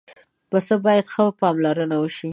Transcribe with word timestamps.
پسه 0.49 0.75
باید 0.85 1.05
ښه 1.13 1.23
پاملرنه 1.41 1.97
وشي. 1.99 2.29